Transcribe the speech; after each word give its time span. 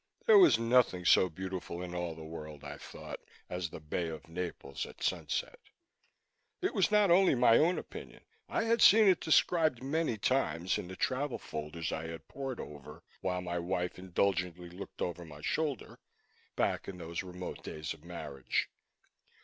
There 0.25 0.39
was 0.39 0.57
nothing 0.57 1.05
so 1.05 1.29
beautiful 1.29 1.83
in 1.83 1.93
all 1.93 2.15
the 2.15 2.23
world, 2.23 2.63
I 2.63 2.77
thought, 2.79 3.19
as 3.51 3.69
the 3.69 3.79
Bay 3.79 4.07
of 4.07 4.27
Naples 4.27 4.87
at 4.87 5.03
sunset. 5.03 5.59
It 6.59 6.73
was 6.73 6.89
not 6.89 7.11
only 7.11 7.35
my 7.35 7.57
own 7.59 7.77
opinion; 7.77 8.23
I 8.49 8.63
had 8.63 8.81
seen 8.81 9.07
it 9.07 9.21
described 9.21 9.83
many 9.83 10.17
times 10.17 10.79
in 10.79 10.87
the 10.87 10.95
travel 10.95 11.37
folders 11.37 11.91
I 11.91 12.07
had 12.07 12.27
pored 12.27 12.59
over, 12.59 13.03
while 13.19 13.41
my 13.41 13.59
wife 13.59 13.99
indulgently 13.99 14.71
looked 14.71 15.03
over 15.03 15.23
my 15.23 15.41
shoulder, 15.41 15.99
back 16.55 16.87
in 16.87 16.97
those 16.97 17.21
remote 17.21 17.63
days 17.63 17.93
of 17.93 18.03
marriage. 18.03 18.71